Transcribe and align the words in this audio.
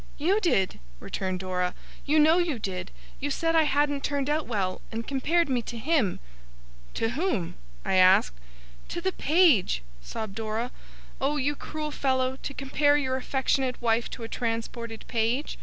'You 0.17 0.39
did,' 0.39 0.79
returned 0.99 1.41
Dora. 1.41 1.75
'You 2.07 2.17
know 2.17 2.39
you 2.39 2.57
did. 2.57 2.89
You 3.19 3.29
said 3.29 3.55
I 3.55 3.65
hadn't 3.65 4.03
turned 4.03 4.31
out 4.31 4.47
well, 4.47 4.81
and 4.91 5.07
compared 5.07 5.47
me 5.47 5.61
to 5.61 5.77
him.' 5.77 6.19
'To 6.95 7.09
whom?' 7.09 7.53
I 7.85 7.97
asked. 7.97 8.33
'To 8.89 8.99
the 8.99 9.11
page,' 9.11 9.83
sobbed 10.01 10.33
Dora. 10.33 10.71
'Oh, 11.21 11.37
you 11.37 11.55
cruel 11.55 11.91
fellow, 11.91 12.35
to 12.41 12.53
compare 12.55 12.97
your 12.97 13.15
affectionate 13.15 13.79
wife 13.79 14.09
to 14.09 14.23
a 14.23 14.27
transported 14.27 15.05
page! 15.07 15.59